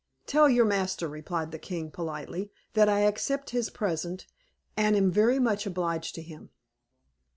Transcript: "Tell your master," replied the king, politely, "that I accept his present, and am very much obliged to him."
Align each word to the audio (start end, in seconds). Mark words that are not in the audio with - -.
"Tell 0.25 0.49
your 0.49 0.65
master," 0.65 1.07
replied 1.07 1.51
the 1.51 1.59
king, 1.59 1.91
politely, 1.91 2.51
"that 2.73 2.89
I 2.89 3.01
accept 3.01 3.51
his 3.51 3.69
present, 3.69 4.25
and 4.75 4.95
am 4.95 5.11
very 5.11 5.37
much 5.37 5.67
obliged 5.67 6.15
to 6.15 6.23
him." 6.23 6.49